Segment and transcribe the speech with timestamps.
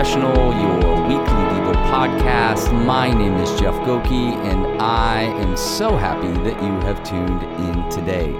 [0.00, 2.72] Confessional, your weekly Devo podcast.
[2.86, 7.86] My name is Jeff Gokee, and I am so happy that you have tuned in
[7.90, 8.32] today.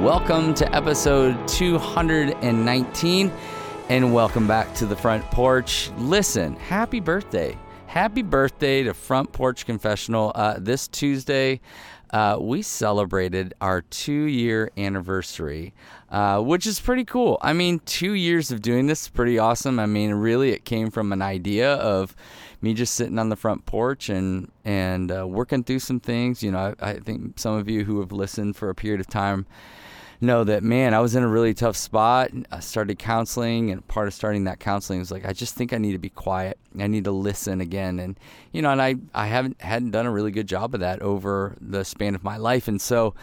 [0.00, 3.32] Welcome to episode 219,
[3.88, 5.90] and welcome back to the front porch.
[5.98, 7.58] Listen, happy birthday.
[7.92, 10.32] Happy birthday to Front Porch Confessional.
[10.34, 11.60] Uh, this Tuesday,
[12.10, 15.74] uh, we celebrated our two year anniversary,
[16.10, 17.36] uh, which is pretty cool.
[17.42, 19.78] I mean, two years of doing this is pretty awesome.
[19.78, 22.16] I mean, really, it came from an idea of
[22.62, 26.42] me just sitting on the front porch and and uh, working through some things.
[26.42, 29.06] You know, I, I think some of you who have listened for a period of
[29.06, 29.44] time
[30.22, 32.30] know that man, I was in a really tough spot.
[32.50, 35.78] I started counseling, and part of starting that counseling was like, I just think I
[35.78, 36.58] need to be quiet.
[36.78, 38.18] I need to listen again, and
[38.52, 41.56] you know, and I I haven't hadn't done a really good job of that over
[41.60, 43.14] the span of my life, and so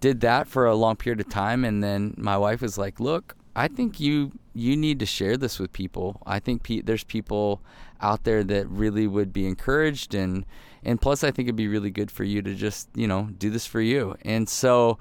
[0.00, 3.36] did that for a long period of time, and then my wife was like, look.
[3.58, 6.20] I think you you need to share this with people.
[6.26, 7.62] I think pe- there's people
[8.02, 10.44] out there that really would be encouraged and
[10.84, 13.50] and plus I think it'd be really good for you to just, you know, do
[13.50, 14.14] this for you.
[14.22, 14.98] And so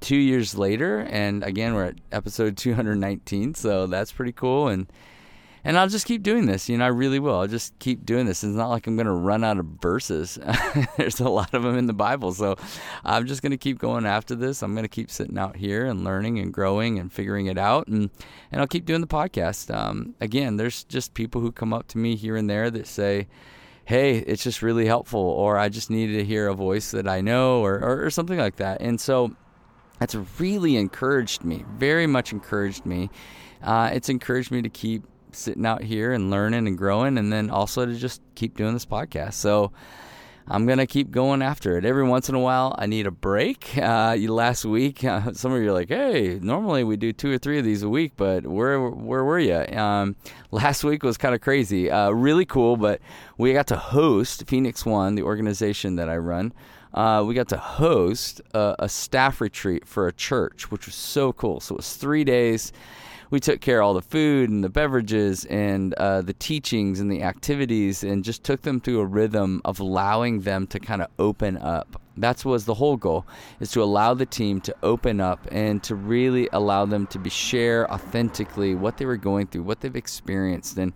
[0.00, 4.68] two years later, and again we're at episode 219, so that's pretty cool.
[4.68, 4.90] And
[5.64, 6.68] and I'll just keep doing this.
[6.68, 7.40] You know, I really will.
[7.40, 8.44] I'll just keep doing this.
[8.44, 10.38] It's not like I'm going to run out of verses.
[10.96, 12.56] There's a lot of them in the Bible, so
[13.04, 14.62] I'm just going to keep going after this.
[14.62, 17.88] I'm going to keep sitting out here and learning and growing and figuring it out,
[17.88, 18.10] and
[18.50, 19.74] and I'll keep doing the podcast.
[19.74, 23.26] Um, again, there's just people who come up to me here and there that say
[23.84, 27.22] hey, it's just really helpful, or I just needed to hear a voice that I
[27.22, 28.82] know, or, or, or, something like that.
[28.82, 29.34] And so
[29.98, 33.10] that's really encouraged me, very much encouraged me.
[33.62, 37.50] Uh, it's encouraged me to keep sitting out here and learning and growing, and then
[37.50, 39.34] also to just keep doing this podcast.
[39.34, 39.72] So
[40.50, 41.84] I'm gonna keep going after it.
[41.84, 43.76] Every once in a while, I need a break.
[43.88, 47.38] Uh, last week, uh, some of you are like, "Hey, normally we do two or
[47.38, 50.14] three of these a week, but where where were you?" Um,
[50.50, 53.00] last week was kind of crazy, uh, really cool, but
[53.38, 56.52] we got to host Phoenix One, the organization that I run
[56.98, 61.32] uh, we got to host a, a, staff retreat for a church, which was so
[61.32, 61.60] cool.
[61.60, 62.72] So it was three days.
[63.30, 67.08] We took care of all the food and the beverages and uh, the teachings and
[67.08, 71.06] the activities and just took them through a rhythm of allowing them to kind of
[71.20, 72.02] open up.
[72.16, 73.24] That was the whole goal,
[73.60, 77.30] is to allow the team to open up and to really allow them to be
[77.30, 80.92] share authentically what they were going through, what they've experienced, and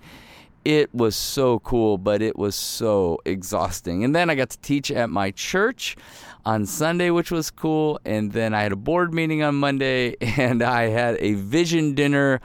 [0.64, 4.04] it was so cool, but it was so exhausting.
[4.04, 5.96] And then I got to teach at my church
[6.44, 8.00] on Sunday, which was cool.
[8.04, 12.40] And then I had a board meeting on Monday, and I had a vision dinner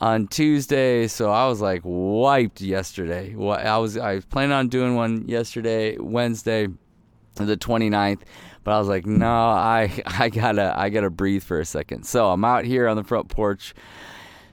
[0.00, 1.08] on Tuesday.
[1.08, 3.34] So I was like wiped yesterday.
[3.34, 6.68] I was I was planning on doing one yesterday, Wednesday,
[7.34, 8.20] the 29th.
[8.64, 12.04] But I was like, no, I I gotta I gotta breathe for a second.
[12.04, 13.74] So I'm out here on the front porch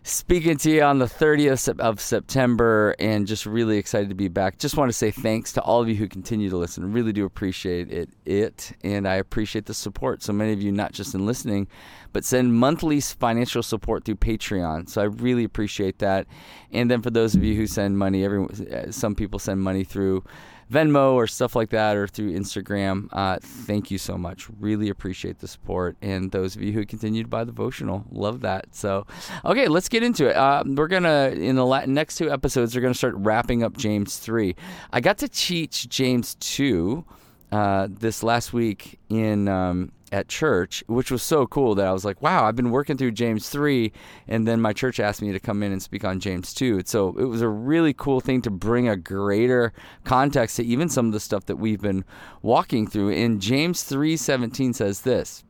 [0.05, 4.59] speaking to you on the 30th of September and just really excited to be back.
[4.59, 6.93] Just want to say thanks to all of you who continue to listen.
[6.93, 10.21] Really do appreciate it, it and I appreciate the support.
[10.21, 11.67] So many of you not just in listening,
[12.13, 14.88] but send monthly financial support through Patreon.
[14.89, 16.27] So I really appreciate that.
[16.72, 19.83] And then for those of you who send money, everyone uh, some people send money
[19.83, 20.23] through
[20.71, 23.07] Venmo or stuff like that or through Instagram.
[23.11, 24.47] Uh, thank you so much.
[24.59, 25.95] Really appreciate the support.
[26.01, 28.73] And those of you who continue to buy the devotional, love that.
[28.75, 29.05] So,
[29.43, 30.35] okay, let's get into it.
[30.35, 33.77] Uh, we're going to, in the next two episodes, we're going to start wrapping up
[33.77, 34.55] James 3.
[34.91, 37.05] I got to teach James 2
[37.51, 42.05] uh, this last week in um, at church, which was so cool that I was
[42.05, 43.91] like, wow, I've been working through James 3,
[44.27, 46.83] and then my church asked me to come in and speak on James 2.
[46.85, 49.73] So it was a really cool thing to bring a greater
[50.03, 52.05] context to even some of the stuff that we've been
[52.41, 53.09] walking through.
[53.09, 55.43] In James 3:17 says this,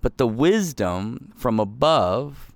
[0.00, 2.52] but the wisdom from above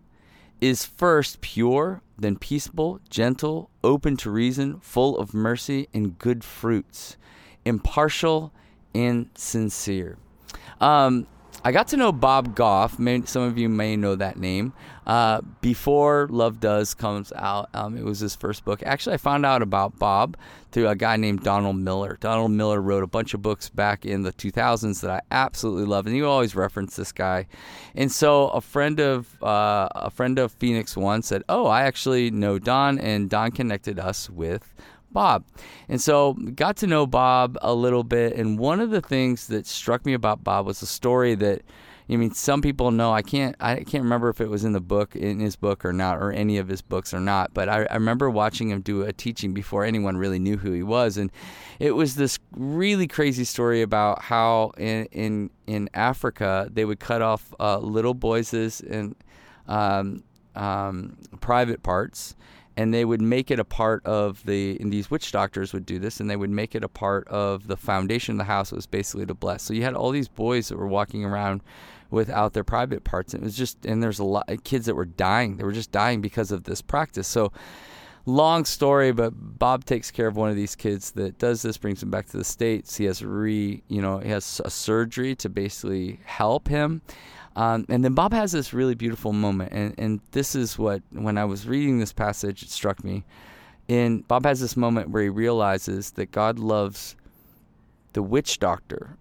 [0.60, 7.16] is first pure, then peaceable, gentle, open to reason, full of mercy and good fruits,
[7.64, 8.52] impartial
[8.94, 10.18] and sincere.
[10.82, 11.26] Um,
[11.64, 12.96] I got to know Bob Goff.
[12.96, 14.72] Some of you may know that name.
[15.06, 18.82] Uh, before Love Does comes out, um, it was his first book.
[18.82, 20.36] Actually, I found out about Bob
[20.72, 22.18] through a guy named Donald Miller.
[22.20, 26.06] Donald Miller wrote a bunch of books back in the 2000s that I absolutely love,
[26.06, 27.46] and you always reference this guy.
[27.94, 32.32] And so, a friend of uh, a friend of Phoenix One said, "Oh, I actually
[32.32, 34.74] know Don, and Don connected us with."
[35.12, 35.44] Bob.
[35.88, 38.34] And so got to know Bob a little bit.
[38.36, 41.62] And one of the things that struck me about Bob was a story that
[42.10, 43.12] I mean, some people know.
[43.12, 43.54] I can't.
[43.60, 46.32] I can't remember if it was in the book, in his book or not, or
[46.32, 47.54] any of his books or not.
[47.54, 50.82] But I, I remember watching him do a teaching before anyone really knew who he
[50.82, 51.30] was, and
[51.78, 57.22] it was this really crazy story about how in in in Africa they would cut
[57.22, 59.14] off uh, little boys' and
[59.68, 60.24] um,
[60.54, 62.34] um, private parts
[62.76, 65.98] and they would make it a part of the and these witch doctors would do
[65.98, 68.72] this and they would make it a part of the foundation of the house.
[68.72, 69.62] It was basically to bless.
[69.62, 71.62] So you had all these boys that were walking around
[72.10, 73.34] without their private parts.
[73.34, 75.56] It was just and there's a lot of kids that were dying.
[75.56, 77.28] They were just dying because of this practice.
[77.28, 77.52] So
[78.24, 82.00] long story but bob takes care of one of these kids that does this brings
[82.02, 82.96] him back to the states.
[82.96, 87.02] He has re you know he has a surgery to basically help him
[87.56, 91.36] um, and then Bob has this really beautiful moment, and, and this is what, when
[91.36, 93.24] I was reading this passage, it struck me.
[93.88, 97.16] And Bob has this moment where he realizes that God loves
[98.12, 99.16] the witch doctor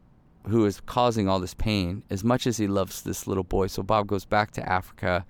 [0.48, 3.68] who is causing all this pain as much as he loves this little boy.
[3.68, 5.26] So Bob goes back to Africa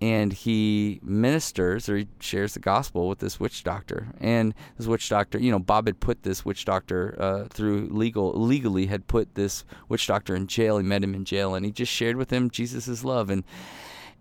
[0.00, 4.08] and he ministers or he shares the gospel with this witch doctor.
[4.20, 8.32] And this witch doctor, you know, Bob had put this witch doctor uh, through legal
[8.34, 10.78] legally had put this witch doctor in jail.
[10.78, 13.30] He met him in jail, and he just shared with him Jesus' love.
[13.30, 13.44] And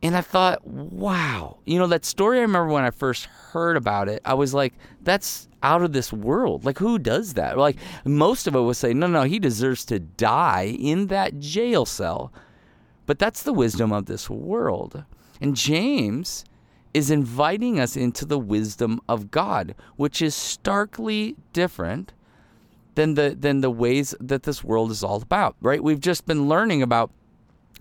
[0.04, 2.38] and I thought, wow, you know, that story.
[2.38, 6.14] I remember when I first heard about it, I was like, that's out of this
[6.14, 6.64] world.
[6.64, 7.58] Like, who does that?
[7.58, 11.86] Like, most of it would say, no, no, he deserves to die in that jail
[11.86, 12.32] cell.
[13.06, 15.06] But that's the wisdom of this world.
[15.42, 16.46] And James
[16.94, 22.14] is inviting us into the wisdom of God, which is starkly different
[22.96, 25.84] than the than the ways that this world is all about, right?
[25.84, 27.12] We've just been learning about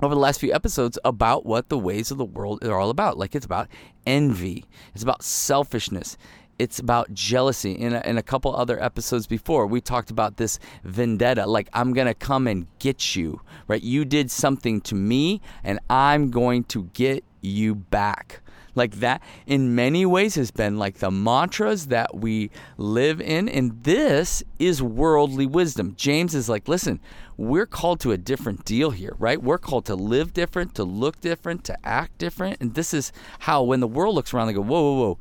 [0.02, 3.16] over the last few episodes about what the ways of the world are all about.
[3.16, 3.68] Like it's about
[4.04, 6.16] envy, it's about selfishness,
[6.58, 7.72] it's about jealousy.
[7.72, 11.46] In a, in a couple other episodes before, we talked about this vendetta.
[11.46, 13.82] Like, I'm going to come and get you, right?
[13.82, 18.40] You did something to me, and I'm going to get you back.
[18.76, 23.48] Like that, in many ways, has been like the mantras that we live in.
[23.48, 25.94] And this is worldly wisdom.
[25.96, 26.98] James is like, listen,
[27.36, 29.40] we're called to a different deal here, right?
[29.40, 32.56] We're called to live different, to look different, to act different.
[32.60, 35.18] And this is how, when the world looks around, they go, whoa, whoa, whoa.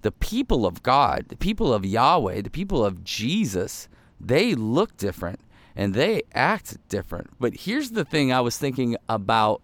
[0.00, 3.88] The people of God, the people of Yahweh, the people of Jesus,
[4.18, 5.40] they look different
[5.76, 7.30] and they act different.
[7.38, 9.62] But here's the thing I was thinking about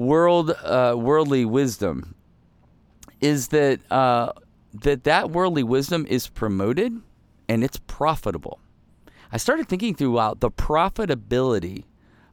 [0.00, 2.14] world uh, worldly wisdom
[3.20, 4.32] is that uh,
[4.72, 7.00] that that worldly wisdom is promoted
[7.48, 8.58] and it's profitable.
[9.30, 11.84] I started thinking throughout the profitability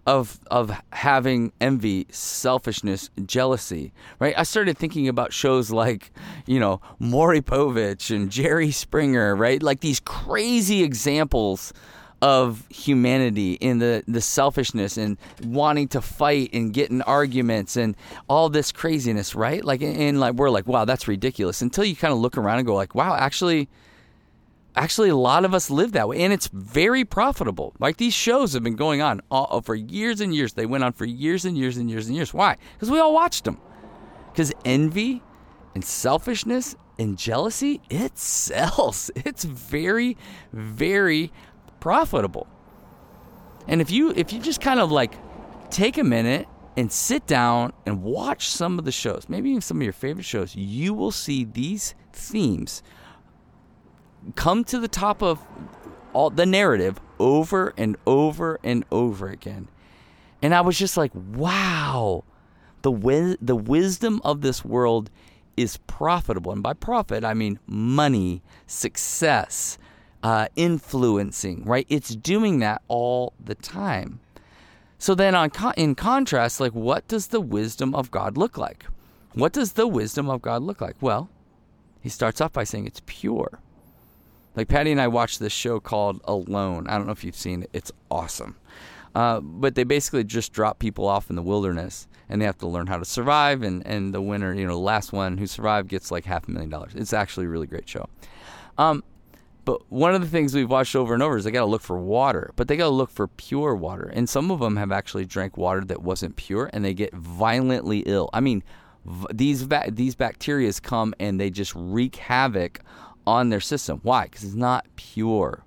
[0.06, 3.92] of of having envy, selfishness, jealousy.
[4.20, 4.34] Right?
[4.38, 6.12] I started thinking about shows like,
[6.46, 9.36] you know, Maury Povich and Jerry Springer.
[9.36, 9.62] Right?
[9.62, 11.74] Like these crazy examples
[12.22, 17.96] of humanity in the, the selfishness and wanting to fight and get in arguments and
[18.28, 19.64] all this craziness, right?
[19.64, 21.62] Like, and like we're like, wow, that's ridiculous.
[21.62, 23.70] Until you kind of look around and go like, wow, actually,
[24.76, 27.74] actually, a lot of us live that way, and it's very profitable.
[27.80, 30.54] Like these shows have been going on all, for years and years.
[30.54, 32.34] They went on for years and years and years and years.
[32.34, 32.58] Why?
[32.74, 33.60] Because we all watched them.
[34.32, 35.22] Because envy
[35.76, 39.12] and selfishness and jealousy, it sells.
[39.16, 40.18] It's very,
[40.52, 41.32] very
[41.88, 42.48] profitable.
[43.66, 45.14] And if you if you just kind of like
[45.70, 46.46] take a minute
[46.76, 50.26] and sit down and watch some of the shows, maybe even some of your favorite
[50.26, 52.84] shows, you will see these themes
[54.36, 55.40] come to the top of
[56.12, 59.70] all the narrative over and over and over again.
[60.42, 62.26] And I was just like, wow,
[62.82, 65.10] the the wisdom of this world
[65.56, 66.52] is profitable.
[66.52, 69.78] And by profit, I mean money, success,
[70.24, 71.86] uh, influencing, right?
[71.90, 74.20] It's doing that all the time.
[75.00, 78.86] So then, on in contrast, like what does the wisdom of God look like?
[79.34, 80.96] What does the wisdom of God look like?
[81.02, 81.30] Well,
[82.02, 83.60] he starts off by saying it's pure.
[84.56, 86.88] Like Patty and I watched this show called Alone.
[86.88, 87.70] I don't know if you've seen it.
[87.74, 88.56] It's awesome.
[89.14, 92.68] Uh, but they basically just drop people off in the wilderness and they have to
[92.68, 93.62] learn how to survive.
[93.62, 96.52] And, and the winner, you know, the last one who survived gets like half a
[96.52, 96.94] million dollars.
[96.96, 98.10] It's actually a really great show.
[98.80, 99.04] Um,
[99.68, 101.82] but one of the things we've watched over and over is they got to look
[101.82, 104.10] for water, but they got to look for pure water.
[104.14, 108.00] And some of them have actually drank water that wasn't pure and they get violently
[108.06, 108.30] ill.
[108.32, 108.64] I mean,
[109.04, 112.80] v- these va- these bacteria come and they just wreak havoc
[113.26, 114.00] on their system.
[114.04, 114.24] Why?
[114.24, 115.66] Because it's not pure.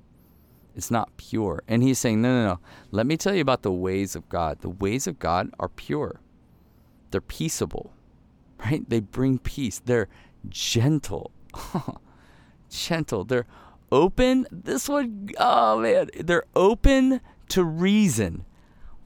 [0.75, 1.62] It's not pure.
[1.69, 2.61] And he's saying, no, no, no.
[2.92, 4.62] Let me tell you about the ways of God.
[4.62, 6.23] The ways of God are pure.
[7.11, 7.92] They're peaceable,
[8.64, 8.80] right?
[8.88, 9.78] They bring peace.
[9.78, 10.09] They're
[10.49, 11.33] gentle.
[12.71, 13.25] gentle.
[13.25, 13.47] They're
[13.92, 14.47] open.
[14.50, 17.20] This one, oh man, they're open
[17.50, 18.44] to reason.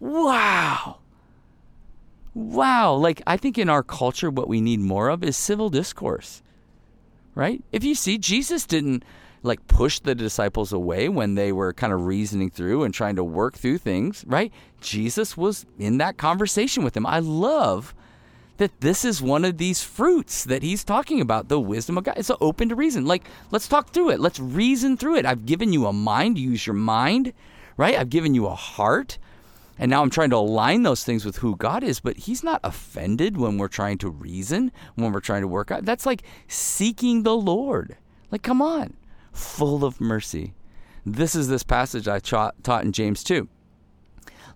[0.00, 0.99] Wow.
[2.35, 2.95] Wow.
[2.95, 6.43] Like, I think in our culture, what we need more of is civil discourse,
[7.35, 7.62] right?
[7.73, 9.05] If you see, Jesus didn't
[9.43, 13.25] like push the disciples away when they were kind of reasoning through and trying to
[13.25, 14.53] work through things, right?
[14.81, 17.07] Jesus was in that conversation with them.
[17.07, 17.95] I love
[18.59, 22.15] that this is one of these fruits that he's talking about the wisdom of God.
[22.17, 23.05] It's open to reason.
[23.05, 24.21] Like, let's talk through it.
[24.21, 25.27] Let's reason through it.
[25.27, 27.33] I've given you a mind, use your mind,
[27.77, 27.99] right?
[27.99, 29.19] I've given you a heart.
[29.77, 32.61] And now I'm trying to align those things with who God is, but He's not
[32.63, 35.85] offended when we're trying to reason, when we're trying to work out.
[35.85, 37.97] That's like seeking the Lord.
[38.31, 38.95] Like, come on,
[39.33, 40.55] full of mercy.
[41.05, 43.49] This is this passage I taught, taught in James 2.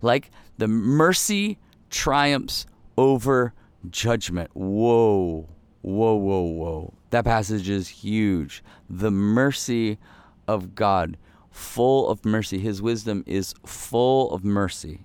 [0.01, 1.59] Like, the mercy
[1.91, 3.55] triumphs over
[3.91, 4.51] judgment.
[4.55, 5.49] Whoa,
[5.83, 6.95] whoa, whoa, whoa.
[7.11, 8.63] That passage is huge.
[8.89, 9.99] The mercy
[10.47, 11.17] of God,
[11.51, 12.59] full of mercy.
[12.59, 15.05] His wisdom is full of mercy.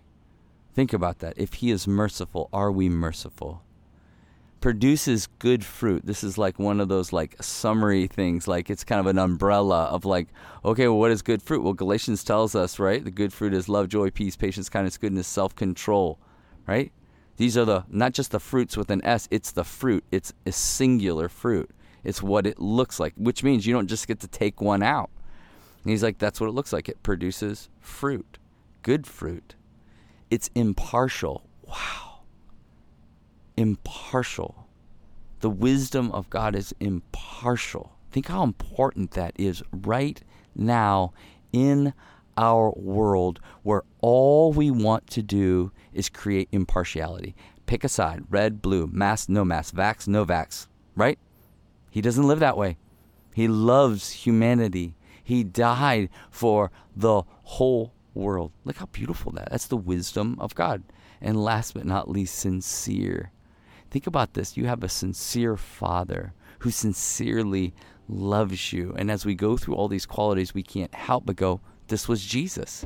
[0.73, 1.33] Think about that.
[1.37, 3.63] If He is merciful, are we merciful?
[4.59, 6.05] Produces good fruit.
[6.05, 8.47] This is like one of those like summary things.
[8.47, 10.29] Like it's kind of an umbrella of like,
[10.63, 11.63] okay, well, what is good fruit?
[11.63, 13.03] Well, Galatians tells us, right?
[13.03, 16.17] The good fruit is love, joy, peace, patience, kindness, goodness, self control,
[16.65, 16.91] right?
[17.37, 20.03] These are the not just the fruits with an S, it's the fruit.
[20.11, 21.69] It's a singular fruit.
[22.03, 25.09] It's what it looks like, which means you don't just get to take one out.
[25.83, 26.87] And he's like, that's what it looks like.
[26.89, 28.37] It produces fruit,
[28.81, 29.55] good fruit.
[30.29, 31.47] It's impartial.
[31.61, 32.21] Wow.
[33.57, 34.67] Impartial.
[35.39, 37.93] The wisdom of God is impartial.
[38.11, 40.21] Think how important that is right
[40.55, 41.13] now
[41.51, 41.93] in
[42.37, 47.35] our world where all we want to do is create impartiality.
[47.65, 51.19] Pick a side red, blue, mask, no mask, vax, no vax, right?
[51.89, 52.77] He doesn't live that way.
[53.33, 54.95] He loves humanity.
[55.23, 58.51] He died for the whole world.
[58.63, 59.49] Look how beautiful that.
[59.51, 60.83] That's the wisdom of God.
[61.21, 63.31] And last but not least, sincere.
[63.89, 64.57] Think about this.
[64.57, 67.73] You have a sincere father who sincerely
[68.07, 68.93] loves you.
[68.97, 72.23] And as we go through all these qualities, we can't help but go, this was
[72.23, 72.85] Jesus.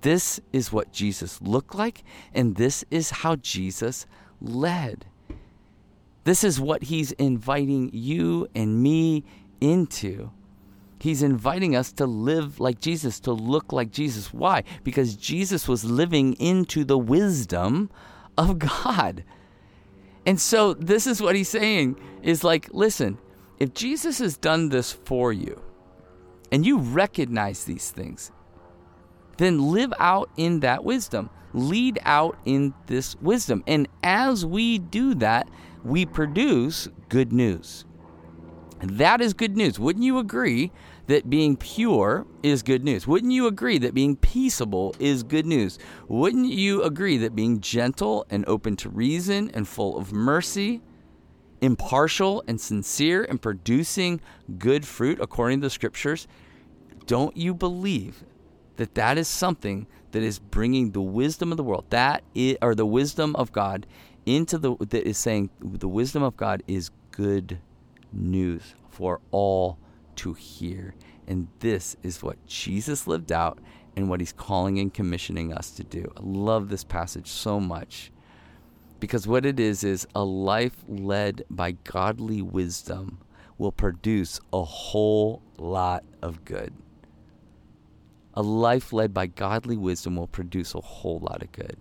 [0.00, 2.04] This is what Jesus looked like,
[2.34, 4.06] and this is how Jesus
[4.40, 5.06] led.
[6.24, 9.24] This is what he's inviting you and me
[9.60, 10.30] into.
[10.98, 14.32] He's inviting us to live like Jesus, to look like Jesus.
[14.32, 14.64] Why?
[14.84, 17.90] Because Jesus was living into the wisdom
[18.38, 19.24] of God.
[20.26, 23.18] And so this is what he's saying is like, listen,
[23.58, 25.60] if Jesus has done this for you,
[26.54, 28.30] and you recognize these things,
[29.38, 31.28] then live out in that wisdom.
[31.52, 33.64] Lead out in this wisdom.
[33.66, 35.48] And as we do that,
[35.82, 37.84] we produce good news.
[38.80, 39.80] That is good news.
[39.80, 40.70] Wouldn't you agree
[41.08, 43.04] that being pure is good news?
[43.04, 45.80] Wouldn't you agree that being peaceable is good news?
[46.06, 50.82] Wouldn't you agree that being gentle and open to reason and full of mercy
[51.64, 54.20] impartial and sincere and producing
[54.58, 56.28] good fruit according to the scriptures,
[57.06, 58.22] don't you believe
[58.76, 62.74] that that is something that is bringing the wisdom of the world, that is, or
[62.74, 63.86] the wisdom of God
[64.26, 67.58] into the that is saying the wisdom of God is good
[68.12, 69.78] news for all
[70.16, 70.94] to hear.
[71.26, 73.58] And this is what Jesus lived out
[73.96, 76.12] and what he's calling and commissioning us to do.
[76.16, 78.10] I love this passage so much.
[79.00, 83.18] Because what it is, is a life led by godly wisdom
[83.58, 86.72] will produce a whole lot of good.
[88.34, 91.76] A life led by godly wisdom will produce a whole lot of good.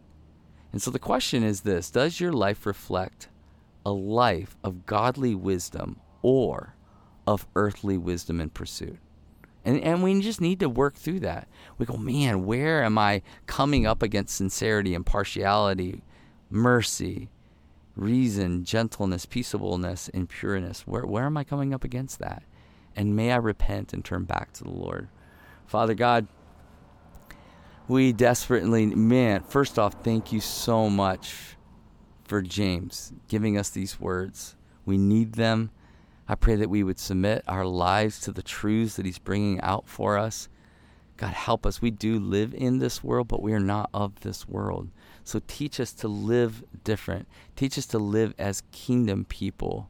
[0.72, 3.30] And so the question is this Does your life reflect
[3.86, 6.76] a life of godly wisdom or
[7.26, 9.00] of earthly wisdom and pursuit?
[9.66, 11.48] And, and we just need to work through that.
[11.78, 16.04] We go, man, where am I coming up against sincerity and partiality?
[16.54, 17.30] Mercy,
[17.96, 20.82] reason, gentleness, peaceableness, and pureness.
[20.82, 22.44] Where, where am I coming up against that?
[22.96, 25.10] And may I repent and turn back to the Lord.
[25.66, 26.28] Father God,
[27.88, 31.58] we desperately, man, first off, thank you so much
[32.24, 34.56] for James giving us these words.
[34.86, 35.72] We need them.
[36.28, 39.88] I pray that we would submit our lives to the truths that he's bringing out
[39.88, 40.50] for us.
[41.18, 41.82] God, help us.
[41.82, 44.90] We do live in this world, but we are not of this world.
[45.24, 47.28] So teach us to live different.
[47.56, 49.90] Teach us to live as kingdom people.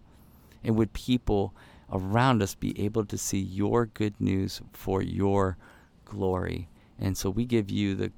[0.63, 1.53] And would people
[1.91, 5.57] around us be able to see your good news for your
[6.05, 6.69] glory?
[6.99, 8.11] And so we give you the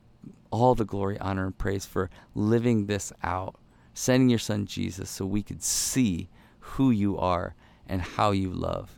[0.51, 3.55] all the glory, honor, and praise for living this out,
[3.93, 6.29] sending your son Jesus so we could see
[6.59, 7.55] who you are
[7.87, 8.97] and how you love.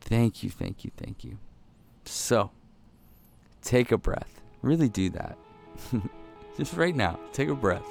[0.00, 1.38] Thank you, thank you, thank you.
[2.04, 2.52] So,
[3.62, 4.40] take a breath.
[4.62, 5.36] Really do that.
[6.60, 7.86] Just right now, take a breath.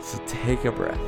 [0.00, 0.98] So take a breath,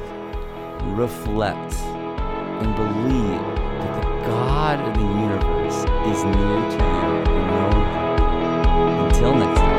[0.89, 3.41] reflect, and believe
[3.81, 7.23] that the God of the universe is near to you.
[9.07, 9.76] Until next time.